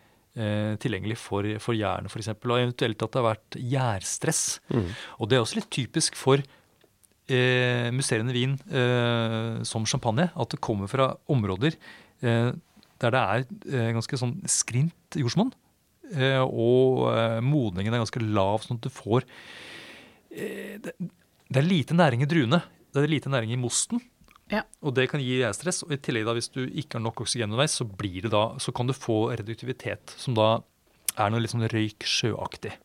tilgjengelig 0.83 1.17
for, 1.17 1.47
for 1.63 1.73
hjernen 1.77 2.11
f.eks. 2.11 2.29
Og 2.35 2.59
eventuelt 2.59 3.01
at 3.01 3.13
det 3.13 3.19
har 3.19 3.25
vært 3.25 3.57
gjærstress. 3.57 4.41
Mm. 4.69 4.91
Og 5.17 5.29
det 5.29 5.37
er 5.37 5.43
også 5.43 5.57
litt 5.59 5.71
typisk 5.73 6.17
for 6.19 6.43
eh, 7.27 7.89
musserende 7.95 8.35
vin 8.35 8.55
eh, 8.69 9.63
som 9.67 9.87
champagne. 9.89 10.29
At 10.35 10.53
det 10.53 10.61
kommer 10.63 10.91
fra 10.91 11.11
områder 11.31 11.77
eh, 12.21 12.51
der 12.97 13.13
det 13.13 13.21
er 13.21 13.45
eh, 13.45 13.93
ganske 13.97 14.19
sånn 14.19 14.37
skrint 14.49 15.17
jordsmonn. 15.19 15.53
Eh, 16.15 16.41
og 16.41 17.07
eh, 17.11 17.39
modningen 17.43 17.93
er 17.93 18.03
ganske 18.03 18.23
lav, 18.23 18.63
sånn 18.63 18.79
at 18.79 18.87
du 18.87 18.93
får 18.93 19.25
eh, 20.31 20.77
det, 20.83 20.95
det 20.97 21.61
er 21.61 21.67
lite 21.67 21.97
næring 21.97 22.23
i 22.23 22.29
druene. 22.29 22.61
Det 22.93 23.03
er 23.03 23.11
lite 23.11 23.31
næring 23.31 23.53
i 23.53 23.59
mosten. 23.59 24.01
Ja. 24.53 24.63
Og 24.81 24.95
det 24.95 25.09
kan 25.11 25.23
gi 25.23 25.39
stress. 25.55 25.83
Og 25.85 25.93
i 25.95 25.99
tillegg 26.01 26.27
da, 26.27 26.35
hvis 26.37 26.51
du 26.53 26.63
ikke 26.65 26.97
har 26.99 27.05
nok 27.05 27.23
oksygen 27.25 27.49
underveis, 27.49 27.77
så, 27.79 27.87
blir 27.87 28.27
det 28.27 28.33
da, 28.33 28.49
så 28.63 28.73
kan 28.75 28.89
du 28.89 28.95
få 28.95 29.27
reduktivitet, 29.35 30.15
som 30.19 30.37
da 30.37 30.57
er 31.17 31.33
noe 31.33 31.41
litt 31.43 31.53
sånn 31.53 31.67
røyk 31.71 32.05
sjøaktig. 32.07 32.75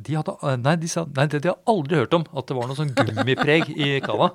de 0.02 0.16
hadde, 0.18 0.32
eh, 0.42 0.56
nei, 0.58 0.74
de 0.82 0.88
sa, 0.90 1.04
nei, 1.14 1.28
det 1.30 1.42
de 1.44 1.52
har 1.52 1.60
aldri 1.70 2.00
hørt 2.00 2.16
om. 2.16 2.24
At 2.34 2.48
det 2.50 2.56
var 2.58 2.66
noe 2.66 2.78
sånn 2.78 2.90
gummipreg 2.96 3.70
i 3.70 3.90
cava. 4.02 4.32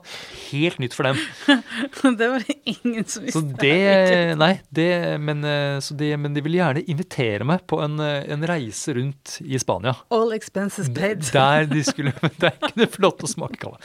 Helt 0.47 0.79
nytt 0.79 0.95
for 0.95 1.09
dem. 1.09 1.19
det 2.19 2.29
var 2.31 2.45
det 2.45 2.55
ingen 2.71 3.03
som 3.03 3.25
visste. 3.25 3.41
Så 3.41 3.43
det, 3.59 4.37
nei, 4.39 4.53
det, 4.71 4.87
men, 5.19 5.43
eh, 5.47 5.79
så 5.83 5.97
det, 5.99 6.13
men 6.23 6.37
de 6.37 6.43
ville 6.45 6.61
gjerne 6.61 6.85
invitere 6.93 7.47
meg 7.47 7.65
på 7.67 7.81
en, 7.83 7.99
en 7.99 8.47
reise 8.47 8.95
rundt 8.95 9.37
i 9.43 9.59
Spania. 9.59 9.97
All 10.13 10.31
expenses 10.37 10.87
paid. 10.95 11.25
Der 11.35 11.67
de 11.67 11.83
skulle 11.83 12.15
Der 12.43 12.55
kunne 12.61 12.87
få 12.91 13.03
lov 13.03 13.17
til 13.19 13.27
å 13.27 13.33
smake 13.33 13.59
cava. 13.59 13.81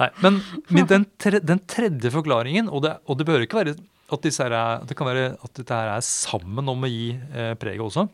Nei, 0.00 0.08
men, 0.24 0.40
men 0.72 0.88
den, 0.90 1.06
tre, 1.20 1.38
den 1.44 1.60
tredje 1.70 2.10
forklaringen, 2.10 2.66
og 2.72 2.82
det, 2.86 2.96
og 3.06 3.20
det 3.20 3.26
bør 3.28 3.44
ikke 3.44 3.60
være 3.60 3.76
at, 4.12 4.26
er, 4.26 4.54
at 4.56 4.88
det 4.88 4.96
kan 4.98 5.08
være 5.08 5.28
at 5.38 5.54
dette 5.56 5.78
her 5.78 5.92
er 5.94 6.02
sammen 6.04 6.66
om 6.68 6.82
å 6.84 6.90
gi 6.90 7.12
eh, 7.14 7.54
preget 7.60 7.84
også. 7.84 8.08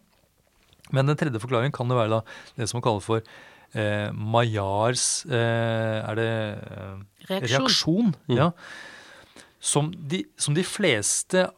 Men 0.94 1.06
den 1.10 1.16
tredje 1.20 1.40
forklaringen 1.42 1.74
kan 1.74 1.88
jo 1.90 1.98
være 1.98 2.18
da 2.18 2.20
det 2.56 2.68
som 2.70 2.78
man 2.78 2.86
kaller 2.86 3.04
for 3.04 3.22
eh, 3.74 4.08
Maillards 4.14 5.24
eh, 5.28 5.98
Er 6.02 6.14
det 6.18 6.28
eh, 6.28 6.92
Reaksjon. 7.28 7.66
reaksjon? 7.66 8.14
Ja. 8.38 8.50
Som 9.60 9.90
de, 9.92 10.22
som 10.38 10.54
de 10.56 10.62
fleste 10.64 11.48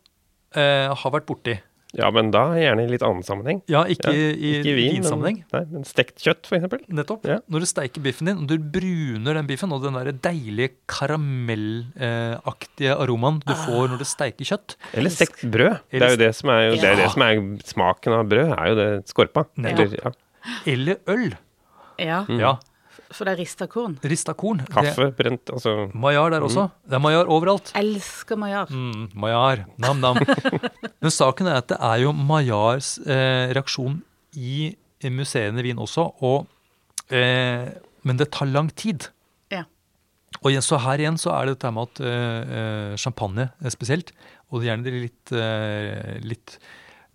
eh, 0.57 0.89
har 0.91 1.13
vært 1.15 1.29
borti. 1.29 1.59
Ja, 1.99 2.07
men 2.15 2.29
da 2.31 2.45
gjerne 2.55 2.85
i 2.85 2.91
litt 2.93 3.03
annen 3.03 3.25
sammenheng. 3.27 3.61
Ja, 3.71 3.81
ikke 3.91 4.13
Ja, 4.15 4.27
i, 4.31 4.51
ikke 4.61 4.71
i 4.71 4.75
vin, 4.77 4.93
vinsammenheng. 5.01 5.41
Men, 5.51 5.57
nei, 5.57 5.63
men 5.75 5.87
stekt 5.89 6.23
kjøtt, 6.23 6.47
for 6.47 6.55
eksempel. 6.61 6.85
Nettopp. 6.87 7.25
Ja. 7.27 7.41
Når 7.51 7.65
du 7.65 7.67
steiker 7.67 8.05
biffen 8.05 8.31
din, 8.31 8.39
og 8.45 8.51
du 8.51 8.55
bruner 8.63 9.41
den 9.41 9.49
biffen, 9.51 9.75
og 9.75 9.83
den 9.83 9.99
der 9.99 10.13
deilige 10.29 10.77
karamellaktige 10.91 12.95
aromaen 12.95 13.41
du 13.43 13.51
får 13.65 13.91
når 13.91 13.99
du 14.05 14.09
steiker 14.09 14.47
kjøtt 14.53 14.77
Eller 14.95 15.11
stekt 15.15 15.43
brød. 15.51 15.81
Det 15.91 16.03
er 16.07 16.15
jo 16.15 16.21
det 16.23 16.31
som 16.39 16.53
er, 16.55 16.63
jo, 16.69 16.79
det, 16.79 16.87
er 16.93 16.97
det 17.03 17.11
som 17.15 17.23
er 17.27 17.43
smaken 17.67 18.19
av 18.21 18.31
brød, 18.31 18.51
er 18.55 18.71
jo 18.71 18.79
det 18.79 18.89
skorpa. 19.11 19.47
Nettopp. 19.59 19.91
Eller, 19.91 19.99
ja, 20.05 20.11
Eller 20.75 20.97
øl. 21.11 21.31
Ja, 22.01 22.23
Ja. 22.39 22.55
For 23.13 23.27
det 23.27 23.33
er 23.35 23.41
rista 23.43 23.67
korn. 23.71 23.97
Rista 24.07 24.35
korn. 24.39 24.61
Det- 24.63 24.71
kaffe, 24.75 25.09
brent, 25.19 25.51
altså 25.51 25.75
Maillard 25.95 26.33
der 26.37 26.45
også. 26.47 26.69
Det 26.87 26.95
er 26.99 27.03
Maillard 27.03 27.27
overalt. 27.33 27.73
Elsker 27.79 28.39
Maillard. 28.39 28.71
Mm, 28.71 29.09
Maillard. 29.15 29.65
Nam-nam. 29.83 30.21
Men 31.03 31.11
saken 31.15 31.49
er 31.51 31.59
at 31.63 31.69
det 31.73 31.79
er 31.81 32.03
jo 32.05 32.13
Maillards 32.17 32.99
eh, 33.07 33.51
reaksjon 33.57 34.01
i 34.39 34.77
museene 35.11 35.59
i 35.63 35.65
Wien 35.65 35.79
også, 35.81 36.05
og, 36.23 36.47
eh, 37.11 37.71
men 38.05 38.19
det 38.21 38.29
tar 38.37 38.47
lang 38.51 38.69
tid. 38.77 39.09
Ja. 39.51 39.65
Og 40.45 40.53
så 40.63 40.79
her 40.85 41.01
igjen 41.01 41.17
så 41.19 41.33
er 41.35 41.49
det 41.49 41.57
dette 41.57 41.73
med 41.73 41.89
at 41.89 42.03
eh, 42.05 42.93
champagne 43.01 43.49
eh, 43.63 43.71
spesielt, 43.73 44.13
og 44.53 44.63
gjerne 44.67 44.85
de 44.85 44.93
litt, 45.07 45.33
eh, 45.33 46.21
litt 46.23 46.59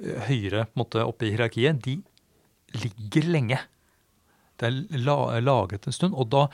eh, 0.02 0.18
høyere 0.28 0.66
på 0.66 0.74
en 0.76 0.82
måte, 0.82 1.06
oppe 1.06 1.28
i 1.28 1.32
hierarkiet, 1.36 1.78
de 1.86 2.00
ligger 2.82 3.30
lenge. 3.32 3.62
Det 4.60 4.70
er 4.70 5.04
la, 5.04 5.18
lagret 5.44 5.88
en 5.88 5.96
stund, 5.96 6.16
og 6.16 6.30
da 6.34 6.46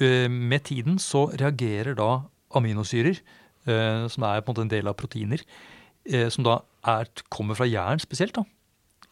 eh, 0.00 0.28
med 0.30 0.64
tiden 0.68 0.98
så 1.02 1.26
reagerer 1.40 1.96
da 1.98 2.22
aminosyrer, 2.58 3.20
eh, 3.68 4.04
som 4.12 4.26
er 4.28 4.42
på 4.42 4.52
en 4.52 4.54
måte 4.54 4.66
en 4.66 4.72
del 4.72 4.90
av 4.90 4.98
proteiner, 5.00 5.44
eh, 6.08 6.28
som 6.32 6.46
da 6.46 6.60
er, 6.94 7.10
kommer 7.32 7.58
fra 7.58 7.68
jern 7.68 8.02
spesielt, 8.02 8.38
da, 8.38 8.46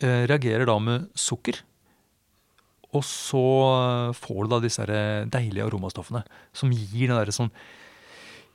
reagerer 0.01 0.65
da 0.65 0.79
med 0.81 1.11
sukker. 1.13 1.59
Og 2.97 3.05
så 3.05 3.43
får 4.17 4.39
du 4.47 4.49
da 4.51 4.59
disse 4.65 4.87
deilige 5.31 5.67
aromastoffene 5.67 6.23
som 6.57 6.73
gir 6.73 7.11
den 7.11 7.19
derre 7.19 7.35
sånn 7.37 7.53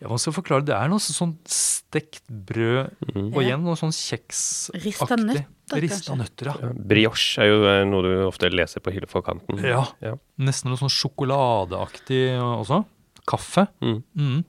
ja, 0.06 0.12
Hva 0.12 0.20
skal 0.22 0.30
jeg 0.32 0.38
forklare? 0.38 0.66
Det 0.68 0.76
er 0.78 0.92
noe 0.92 1.02
sånn 1.02 1.34
stekt 1.50 2.22
brød 2.30 2.94
og 3.26 3.40
igjen 3.42 3.66
noe 3.66 3.78
sånn 3.80 3.94
kjeksaktig. 3.96 4.84
Rista 4.86 5.18
nøtter, 5.18 5.82
Rista 5.82 6.18
nøtter, 6.20 6.52
ja. 6.52 6.56
ja, 6.62 6.70
brioche 6.94 7.42
er 7.42 7.50
jo 7.50 7.64
eh, 7.72 7.82
noe 7.90 8.06
du 8.06 8.12
ofte 8.28 8.52
leser 8.54 8.84
på 8.86 8.94
hylleforkanten. 8.94 9.58
for 9.58 9.66
kanten. 9.66 9.74
Ja. 9.74 10.14
Ja. 10.14 10.14
Nesten 10.46 10.70
noe 10.70 10.78
sånn 10.78 10.94
sjokoladeaktig 10.94 12.22
også. 12.38 12.84
Kaffe. 13.26 13.66
Mm. 13.82 14.00
Mm. 14.22 14.40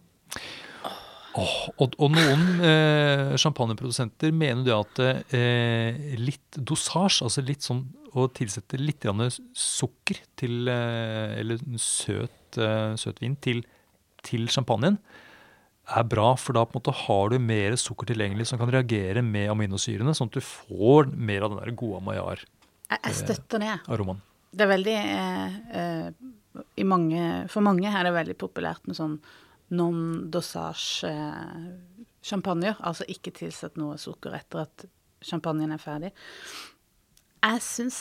Oh, 1.36 1.56
og, 1.84 1.96
og 2.00 2.12
noen 2.12 2.44
eh, 2.64 3.34
champagneprodusenter 3.40 4.32
mener 4.32 4.64
det 4.64 4.76
at 4.76 5.00
eh, 5.36 6.16
litt 6.20 6.56
dosasje, 6.56 7.26
altså 7.28 7.44
litt 7.44 7.64
sånn 7.64 7.82
å 8.16 8.28
tilsette 8.32 8.80
litt 8.80 9.04
sukker 9.52 10.22
til 10.40 10.68
eh, 10.72 11.36
Eller 11.40 11.60
søt, 11.76 12.56
eh, 12.56 12.96
søt 12.96 13.20
vin 13.20 13.36
til, 13.36 13.60
til 14.24 14.48
champagnen, 14.48 14.96
er 15.86 16.06
bra, 16.10 16.32
for 16.40 16.56
da 16.56 16.64
på 16.66 16.74
en 16.74 16.80
måte 16.80 16.94
har 17.04 17.30
du 17.30 17.36
mer 17.42 17.76
sukker 17.78 18.08
tilgjengelig 18.10 18.48
som 18.50 18.58
kan 18.58 18.72
reagere 18.74 19.22
med 19.22 19.50
aminosyrene, 19.52 20.14
sånn 20.16 20.32
at 20.32 20.38
du 20.38 20.44
får 20.44 21.12
mer 21.14 21.46
av 21.46 21.54
den 21.54 21.62
der 21.62 21.76
gode 21.78 22.02
Maillard-aromaen. 22.06 22.52
Jeg, 22.86 23.00
jeg 23.02 23.18
støtter 23.18 23.62
det. 23.62 23.76
Det 24.56 24.64
er 24.64 24.70
veldig 24.70 24.96
eh, 24.96 25.56
eh, 25.80 26.10
i 26.78 26.84
mange, 26.86 27.22
For 27.52 27.64
mange 27.66 27.90
er 27.90 28.06
det 28.06 28.14
veldig 28.14 28.36
populært 28.38 28.86
med 28.86 28.98
sånn 28.98 29.16
non-dosage 29.74 31.10
eh, 31.10 31.64
champagner. 32.26 32.78
Altså 32.80 33.06
ikke 33.10 33.34
tilsett 33.34 33.78
noe 33.80 33.98
sukker 34.00 34.36
etter 34.38 34.64
at 34.66 34.86
champagnen 35.26 35.74
er 35.74 35.82
ferdig. 35.82 36.12
Jeg 37.42 37.62
syns 37.62 38.00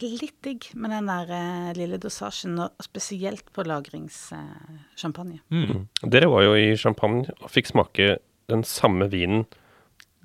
det 0.00 0.08
er 0.08 0.18
litt 0.20 0.36
digg 0.42 0.66
med 0.74 0.90
den 0.90 1.06
der 1.10 1.30
eh, 1.34 1.70
lille 1.76 1.98
dosasjen, 2.02 2.58
og 2.62 2.70
spesielt 2.84 3.48
på 3.54 3.64
lagringssjampanje. 3.66 5.40
Mm. 5.52 5.86
Dere 6.10 6.28
var 6.32 6.42
jo 6.46 6.54
i 6.58 6.70
Champagne 6.80 7.26
og 7.42 7.50
fikk 7.52 7.70
smake 7.72 8.18
den 8.48 8.62
samme 8.64 9.08
vinen 9.12 9.44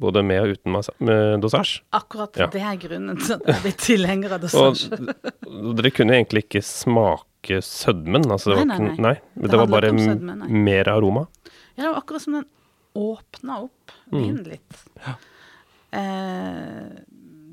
både 0.01 0.23
med 0.25 0.41
og 0.41 0.55
uten 0.55 0.73
med 1.05 1.41
dosasje. 1.43 1.83
Akkurat 1.93 2.35
Ja. 2.41 2.47
det 2.51 2.61
er 2.65 2.79
grunnen 2.81 3.17
til 3.21 3.35
at 3.35 3.43
jeg 3.45 3.55
er 3.55 3.61
blitt 3.61 3.83
tilhenger 3.83 4.33
av 4.33 4.41
Og 4.43 4.47
dosasje. 4.47 4.89
dere 5.77 5.91
kunne 5.93 6.15
egentlig 6.17 6.45
ikke 6.47 6.63
smake 6.65 7.59
sødmen. 7.61 8.25
Altså, 8.31 8.55
det 8.55 8.65
Nei, 8.67 8.77
var 8.77 8.83
nei, 8.83 8.95
nei. 8.95 8.97
nei. 9.05 9.13
Det, 9.35 9.51
Det 9.51 9.59
var 9.59 9.67
bare 9.69 9.91
ikke 9.91 9.93
om 9.93 10.01
m- 10.01 10.09
sødme, 10.09 10.35
nei. 10.41 10.49
mer 10.71 10.89
aroma. 10.95 11.27
Ja, 11.75 11.83
det 11.83 11.91
var 11.91 12.01
akkurat 12.01 12.21
som 12.25 12.33
den 12.39 12.49
åpna 12.95 13.59
opp 13.67 13.91
vinen 14.13 14.43
litt. 14.49 14.81
Eh, 15.93 16.89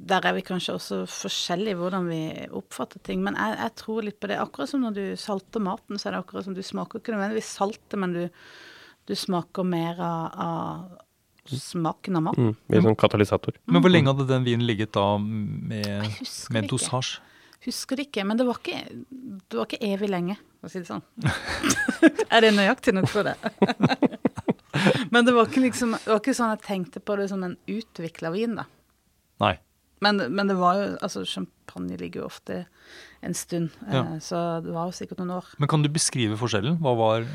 der 0.01 0.25
er 0.25 0.37
vi 0.37 0.45
kanskje 0.47 0.75
også 0.79 1.03
forskjellige 1.11 1.77
i 1.77 1.79
hvordan 1.79 2.09
vi 2.09 2.23
oppfatter 2.57 3.03
ting, 3.05 3.21
men 3.25 3.37
jeg, 3.37 3.59
jeg 3.61 3.77
tror 3.83 4.07
litt 4.07 4.19
på 4.23 4.31
det. 4.31 4.41
Akkurat 4.41 4.71
som 4.73 4.85
når 4.85 4.97
du 4.97 5.05
salter 5.21 5.63
maten, 5.65 6.01
så 6.01 6.09
er 6.09 6.17
det 6.17 6.23
akkurat 6.25 6.47
som 6.47 6.57
du 6.57 6.63
smaker 6.65 7.03
ikke 7.03 7.15
nødvendigvis 7.15 7.53
saltet, 7.59 7.99
men 8.01 8.17
du, 8.17 8.23
du 9.11 9.15
smaker 9.19 9.67
mer 9.69 10.01
av, 10.01 10.41
av 10.47 11.57
smaken 11.59 12.17
av 12.17 12.27
maten. 12.31 12.51
Mm. 12.51 12.57
mer 12.73 12.87
som 12.87 12.97
katalysator. 13.05 13.59
Men 13.67 13.85
hvor 13.85 13.93
lenge 13.93 14.15
hadde 14.15 14.29
den 14.31 14.47
vinen 14.47 14.67
ligget 14.69 14.95
da 14.97 15.07
med, 15.21 16.09
med 16.55 16.71
dosasje? 16.71 17.21
Husker 17.67 17.99
det 17.99 18.09
ikke, 18.09 18.25
men 18.25 18.39
det 18.41 18.47
var 18.49 18.57
ikke, 18.57 18.79
det 19.11 19.59
var 19.59 19.67
ikke 19.69 19.85
evig 19.85 20.09
lenge, 20.09 20.39
for 20.61 20.71
å 20.71 20.73
si 20.73 20.81
det 20.81 20.89
sånn. 20.89 21.03
er 22.33 22.47
det 22.47 22.55
nøyaktig 22.57 22.95
nok 22.97 23.11
for 23.13 23.29
det? 23.29 23.35
men 25.13 25.27
det 25.27 25.35
var, 25.37 25.51
ikke 25.51 25.67
liksom, 25.67 25.93
det 25.93 26.09
var 26.09 26.23
ikke 26.23 26.39
sånn 26.39 26.55
jeg 26.55 26.63
tenkte 26.65 27.03
på 27.05 27.19
det 27.21 27.29
som 27.29 27.45
en 27.45 27.59
utvikla 27.69 28.33
vin, 28.33 28.57
da. 28.63 28.65
Nei. 29.45 29.59
Men, 30.01 30.17
men 30.33 30.49
det 30.49 30.57
var 30.57 30.79
jo 30.79 30.87
Altså, 31.03 31.25
champagne 31.29 31.97
ligger 32.01 32.23
jo 32.23 32.27
ofte 32.31 32.65
en 33.23 33.35
stund, 33.37 33.69
eh, 33.87 33.95
Ja. 33.95 34.03
så 34.25 34.63
det 34.65 34.73
var 34.73 34.89
jo 34.89 34.97
sikkert 34.97 35.19
noen 35.21 35.35
år. 35.37 35.47
Men 35.61 35.69
kan 35.69 35.83
du 35.85 35.89
beskrive 35.93 36.39
forskjellen? 36.41 36.79
Hva 36.81 36.95
var 36.97 37.27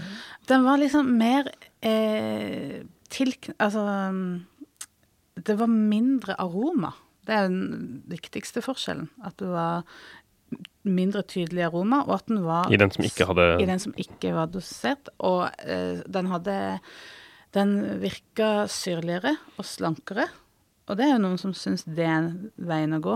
Den 0.50 0.64
var 0.66 0.78
liksom 0.82 1.12
mer 1.18 1.52
eh, 1.86 2.84
tilkn... 3.14 3.54
Altså 3.60 3.86
Det 5.36 5.58
var 5.60 5.68
mindre 5.68 6.36
aroma. 6.42 6.94
Det 7.26 7.34
er 7.36 7.48
den 7.50 8.04
viktigste 8.10 8.62
forskjellen. 8.66 9.10
At 9.26 9.38
det 9.42 9.50
var 9.50 9.84
mindre 10.86 11.24
tydelig 11.26 11.66
aroma, 11.66 12.04
og 12.06 12.16
at 12.20 12.28
den 12.30 12.44
var 12.46 12.72
I 12.72 12.78
den 12.78 12.92
som 12.94 13.04
ikke 13.06 13.26
hadde 13.30 13.46
I 13.62 13.66
den 13.70 13.82
som 13.82 13.94
ikke 13.98 14.34
var 14.36 14.50
dosert. 14.54 15.10
Og 15.20 15.50
eh, 15.66 16.02
den 16.08 16.32
hadde 16.34 16.80
Den 17.56 17.78
virka 18.02 18.66
syrligere 18.68 19.38
og 19.58 19.64
slankere. 19.66 20.26
Og 20.88 20.98
det 21.00 21.06
er 21.08 21.16
jo 21.16 21.22
noen 21.24 21.40
som 21.42 21.54
syns 21.58 21.84
det 21.88 22.06
er 22.06 22.28
veien 22.62 22.94
å 22.94 23.02
gå. 23.02 23.16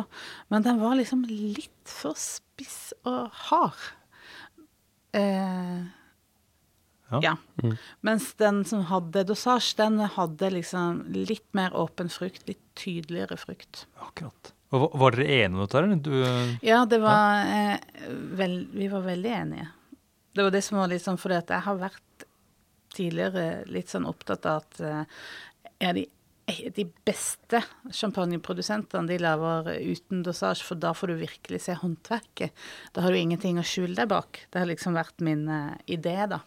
Men 0.50 0.64
den 0.66 0.80
var 0.82 0.96
liksom 0.98 1.22
litt 1.30 1.86
for 1.90 2.18
spiss 2.18 2.94
og 3.06 3.30
hard. 3.50 3.78
Eh, 5.14 5.84
Ja. 7.12 7.20
ja. 7.24 7.36
Mens 8.06 8.34
den 8.38 8.60
som 8.70 8.84
hadde 8.86 9.24
dosasje, 9.26 9.78
den 9.80 9.98
hadde 10.14 10.52
liksom 10.54 11.00
litt 11.10 11.48
mer 11.58 11.74
åpen 11.74 12.10
frukt. 12.14 12.44
Litt 12.48 12.62
tydeligere 12.78 13.38
frukt. 13.38 13.88
Akkurat. 13.98 14.52
Og 14.72 14.92
var- 14.94 15.12
dere 15.18 15.26
enige 15.26 15.58
om 15.58 15.66
dette? 15.66 15.78
eller? 15.80 15.96
Du, 15.96 16.60
Ja, 16.62 16.86
det 16.86 17.00
var 17.02 17.46
eh, 17.48 17.80
vel, 18.38 18.68
Vi 18.72 18.88
var 18.88 19.02
veldig 19.02 19.32
enige. 19.32 19.68
Det 20.36 20.44
var 20.44 20.52
det 20.52 20.62
som 20.64 20.78
var 20.78 20.88
litt 20.88 21.02
sånn 21.02 21.18
fordi 21.18 21.38
at 21.38 21.48
jeg 21.48 21.62
har 21.62 21.78
vært 21.78 22.26
tidligere 22.94 23.66
litt 23.68 23.88
sånn 23.90 24.06
opptatt 24.06 24.46
av 24.46 24.58
at 24.62 24.80
eh, 24.82 25.04
er 25.82 25.94
de, 25.94 26.06
de 26.76 26.86
beste 27.08 27.62
champagneprodusentene 27.96 29.10
de 29.10 29.18
lager 29.22 29.72
uten 29.80 30.24
dosasje, 30.26 30.66
for 30.68 30.80
da 30.80 30.94
får 30.96 31.12
du 31.12 31.20
virkelig 31.24 31.64
se 31.66 31.76
håndverket. 31.80 32.56
Da 32.96 33.06
har 33.06 33.14
du 33.14 33.20
ingenting 33.20 33.60
å 33.60 33.66
skjule 33.66 33.98
deg 33.98 34.10
bak. 34.12 34.46
Det 34.52 34.62
har 34.62 34.70
liksom 34.70 34.98
vært 34.98 35.24
min 35.26 35.46
uh, 35.50 35.76
idé, 35.90 36.16
da. 36.32 36.42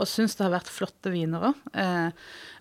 Og 0.00 0.08
syns 0.08 0.34
det 0.36 0.44
har 0.46 0.54
vært 0.54 0.70
flotte 0.72 1.12
viner 1.12 1.50
òg. 1.50 1.64
Uh, 1.74 2.10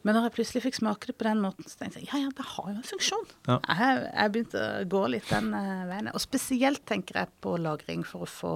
men 0.05 0.15
når 0.15 0.29
jeg 0.29 0.35
plutselig 0.37 0.63
fikk 0.67 0.79
smake 0.79 1.09
det 1.09 1.17
på 1.19 1.27
den 1.27 1.43
måten, 1.43 1.67
så 1.67 1.81
tenkte 1.81 2.01
jeg 2.01 2.09
ja, 2.11 2.21
ja, 2.25 2.31
det 2.35 2.47
har 2.53 2.69
jo 2.71 2.75
en 2.75 2.89
funksjon. 2.91 3.29
Ja. 3.49 3.59
Jeg, 3.67 4.03
jeg 4.07 4.35
begynte 4.35 4.65
å 4.65 4.87
gå 4.95 5.03
litt 5.15 5.31
den 5.33 5.51
uh, 5.55 5.87
veien. 5.89 6.11
Og 6.13 6.23
spesielt 6.23 6.85
tenker 6.89 7.23
jeg 7.23 7.33
på 7.43 7.57
lagring 7.61 8.05
for 8.07 8.25
å 8.25 8.29
få 8.29 8.53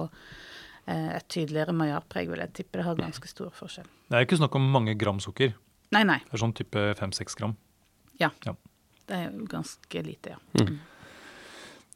eh, 0.86 1.10
et 1.16 1.28
tydeligere 1.32 1.74
maillarpreg, 1.76 2.30
vil 2.32 2.42
jeg 2.44 2.54
tippe. 2.60 2.78
Det 2.78 2.86
har 2.86 2.98
ganske 2.98 3.30
stor 3.30 3.52
forskjell. 3.54 3.88
det 4.10 4.18
er 4.18 4.26
ikke 4.26 4.40
snakk 4.40 4.56
om 4.58 4.72
mange 4.72 4.96
gram 4.98 5.20
sukker. 5.22 5.54
Nei, 5.94 6.02
nei. 6.08 6.18
Det 6.26 6.36
er 6.36 6.42
sånn 6.42 6.56
type 6.56 6.86
5-6 6.98 7.38
gram. 7.38 7.54
Ja. 8.20 8.30
Ja. 8.46 8.54
Det 9.04 9.16
er 9.16 9.24
jo 9.28 9.46
ganske 9.50 10.02
lite, 10.06 10.34
ja. 10.36 10.66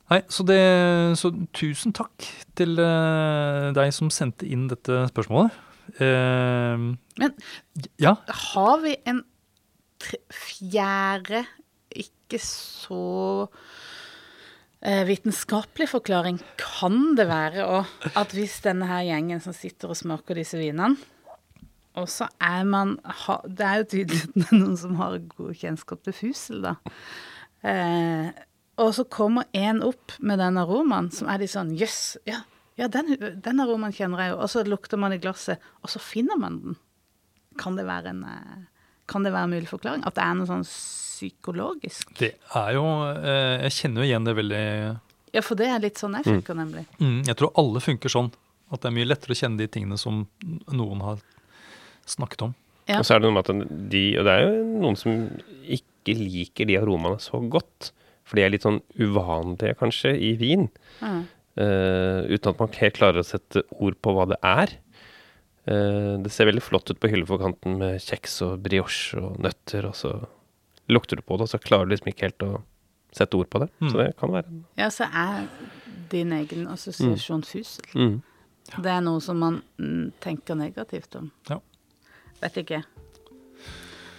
Nei, 0.08 0.22
så, 0.32 0.44
det, 0.48 0.58
så 1.20 1.30
tusen 1.56 1.92
takk 1.96 2.24
til 2.56 2.78
eh, 2.80 3.68
deg 3.76 3.92
som 3.92 4.08
sendte 4.12 4.48
inn 4.48 4.66
dette 4.70 5.02
spørsmålet. 5.10 5.56
Eh, 6.00 6.86
Men 7.20 7.34
ja, 8.00 8.14
har 8.52 8.80
vi 8.84 8.94
en 9.08 9.22
tre, 10.00 10.20
fjerde, 10.32 11.42
ikke 11.92 12.40
så 12.44 13.02
eh, 14.80 15.04
vitenskapelig 15.08 15.90
forklaring? 15.92 16.40
Kan 16.60 17.14
det 17.18 17.28
være 17.28 17.68
òg 17.68 18.08
at 18.16 18.32
hvis 18.36 18.60
denne 18.64 18.88
her 18.88 19.04
gjengen 19.10 19.44
som 19.44 19.56
sitter 19.56 19.92
og 19.92 20.00
smaker 20.00 20.40
disse 20.40 20.60
vinene, 20.60 20.96
og 21.98 22.06
så 22.12 22.28
er 22.42 22.64
man 22.68 22.96
ha, 23.04 23.38
Det 23.44 23.64
er 23.66 23.80
jo 23.82 23.88
tydelig 23.94 24.20
at 24.28 24.36
det 24.38 24.46
er 24.52 24.58
noen 24.60 24.76
som 24.80 24.94
har 25.00 25.16
god 25.34 25.56
kjennskap 25.58 26.04
til 26.06 26.16
fusel, 26.16 26.62
da. 26.64 26.76
Eh, 27.66 28.28
og 28.78 28.92
så 28.94 29.02
kommer 29.10 29.48
én 29.58 29.80
opp 29.82 30.14
med 30.22 30.38
den 30.38 30.58
aromaen 30.60 31.08
som 31.14 31.26
er 31.32 31.40
litt 31.42 31.50
sånn 31.50 31.72
Jøss, 31.78 32.16
ja, 32.28 32.44
ja 32.78 32.86
den, 32.94 33.16
den 33.42 33.62
aromaen 33.64 33.94
kjenner 33.96 34.22
jeg 34.22 34.32
jo. 34.34 34.40
Og 34.44 34.52
så 34.52 34.62
lukter 34.68 35.00
man 35.02 35.16
i 35.16 35.18
glasset, 35.22 35.58
og 35.82 35.90
så 35.90 35.98
finner 36.02 36.38
man 36.38 36.60
den. 36.62 36.76
Kan 37.58 37.74
det 37.78 37.88
være 37.88 38.12
en 38.14 38.22
eh, 38.30 38.58
Kan 39.10 39.24
det 39.26 39.32
være 39.34 39.48
en 39.48 39.54
mulig 39.56 39.70
forklaring? 39.70 40.04
At 40.06 40.14
det 40.14 40.22
er 40.22 40.34
noe 40.38 40.46
sånn 40.46 40.66
psykologisk? 40.68 42.12
det 42.20 42.34
er 42.54 42.74
jo 42.76 42.84
eh, 43.18 43.64
Jeg 43.66 43.74
kjenner 43.80 44.04
jo 44.04 44.10
igjen 44.12 44.28
det 44.28 44.34
veldig 44.38 44.62
Ja, 45.34 45.42
for 45.42 45.58
det 45.58 45.66
er 45.72 45.82
litt 45.82 45.98
sånn 46.00 46.14
jeg 46.20 46.28
funker, 46.28 46.54
nemlig. 46.56 46.84
mm, 47.00 47.24
Jeg 47.26 47.36
tror 47.40 47.50
alle 47.58 47.82
funker 47.84 48.12
sånn. 48.12 48.30
At 48.70 48.82
det 48.84 48.90
er 48.90 48.94
mye 49.00 49.08
lettere 49.08 49.34
å 49.34 49.38
kjenne 49.40 49.58
de 49.60 49.66
tingene 49.72 49.98
som 50.00 50.22
noen 50.70 51.02
har 51.04 51.18
snakket 52.10 52.48
om. 52.48 52.56
Ja. 52.88 52.98
Og 53.00 53.06
så 53.06 53.14
er 53.14 53.20
det 53.20 53.28
noe 53.28 53.36
med 53.36 53.48
at 53.50 53.72
de 53.92 54.02
Og 54.16 54.24
det 54.24 54.34
er 54.34 54.46
jo 54.46 54.66
noen 54.80 54.96
som 54.96 55.16
ikke 55.68 56.14
liker 56.16 56.68
de 56.68 56.78
aromaene 56.80 57.20
så 57.20 57.40
godt. 57.52 57.92
For 58.28 58.38
de 58.38 58.44
er 58.44 58.52
litt 58.52 58.64
sånn 58.64 58.80
uvanlige, 59.00 59.76
kanskje, 59.80 60.12
i 60.16 60.34
vin. 60.40 60.66
Mm. 61.00 61.22
Uh, 61.58 62.28
uten 62.28 62.52
at 62.52 62.60
man 62.60 62.74
helt 62.76 62.96
klarer 62.98 63.22
å 63.22 63.26
sette 63.26 63.64
ord 63.80 63.96
på 64.04 64.12
hva 64.14 64.28
det 64.30 64.38
er. 64.46 64.74
Uh, 65.68 66.20
det 66.22 66.32
ser 66.32 66.48
veldig 66.48 66.64
flott 66.64 66.92
ut 66.92 67.00
på 67.00 67.10
hylleforkanten 67.10 67.78
med 67.80 68.02
kjeks 68.04 68.38
og 68.46 68.60
brioche 68.64 69.20
og 69.20 69.40
nøtter, 69.44 69.88
og 69.88 69.96
så 69.96 70.12
lukter 70.92 71.20
du 71.20 71.24
på 71.24 71.38
det, 71.38 71.48
og 71.48 71.52
så 71.52 71.60
klarer 71.60 71.88
du 71.88 71.94
liksom 71.94 72.12
ikke 72.12 72.28
helt 72.28 72.44
å 72.44 72.52
sette 73.16 73.36
ord 73.40 73.48
på 73.52 73.62
det. 73.64 73.70
Mm. 73.80 73.88
Så 73.88 74.00
det 74.00 74.08
kan 74.20 74.32
være 74.32 74.52
en 74.52 74.64
ja, 74.78 74.90
så 74.92 75.08
er 75.08 75.48
din 76.12 76.32
egen 76.36 76.68
assosiasjon 76.72 77.44
fusel. 77.48 77.88
mm. 77.94 78.18
Det 78.68 78.90
er 78.92 79.00
noe 79.00 79.20
som 79.24 79.38
man 79.40 79.62
mm, 79.80 80.20
tenker 80.20 80.56
negativt 80.58 81.14
om. 81.16 81.30
Ja. 81.48 81.56
Vet 82.42 82.60
ikke. 82.62 82.82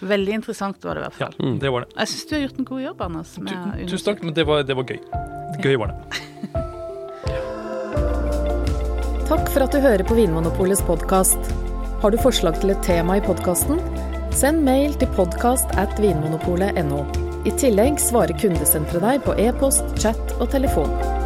Veldig 0.00 0.32
interessant 0.38 0.84
var 0.84 0.96
det 0.96 1.02
i 1.02 1.04
hvert 1.08 1.18
fall. 1.18 1.34
Ja, 1.36 1.52
det 1.60 1.72
var 1.74 1.84
det. 1.84 1.92
Jeg 1.98 2.12
syns 2.12 2.26
du 2.26 2.34
har 2.34 2.42
gjort 2.46 2.58
en 2.62 2.68
god 2.70 2.82
jobb, 2.86 3.02
Anders. 3.04 3.32
Tusen 3.36 4.06
takk, 4.06 4.22
men 4.24 4.36
det 4.36 4.44
var, 4.48 4.62
det 4.64 4.76
var 4.78 4.84
gøy. 4.88 5.00
Gøy 5.60 5.76
var 5.82 5.92
det. 5.92 5.98
Takk 9.30 9.46
for 9.52 9.62
at 9.62 9.70
du 9.70 9.78
hører 9.78 10.02
på 10.08 10.16
Vinmonopolets 10.18 10.82
podkast. 10.88 11.52
Har 12.02 12.10
du 12.10 12.18
forslag 12.18 12.56
til 12.62 12.72
et 12.72 12.80
tema 12.82 13.20
i 13.20 13.22
podkasten? 13.22 13.78
Send 14.34 14.64
mail 14.66 14.96
til 14.98 15.10
podkast 15.14 15.70
at 15.78 16.00
vinmonopolet.no. 16.02 17.04
I 17.46 17.52
tillegg 17.60 18.00
svarer 18.02 18.34
kundesenteret 18.40 19.04
deg 19.04 19.24
på 19.28 19.36
e-post, 19.38 19.84
chat 20.00 20.34
og 20.40 20.48
telefon. 20.50 21.19